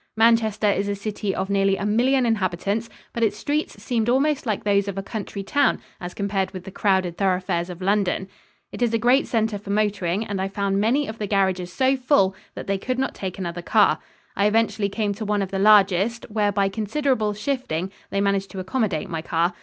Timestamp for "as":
5.99-6.15